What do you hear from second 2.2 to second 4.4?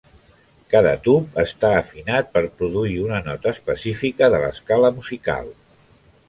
per produir una nota específica